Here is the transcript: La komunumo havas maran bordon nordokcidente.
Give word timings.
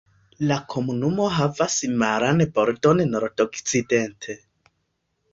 La 0.51 0.55
komunumo 0.73 1.25
havas 1.33 1.75
maran 2.03 2.41
bordon 2.55 3.03
nordokcidente. 3.11 4.37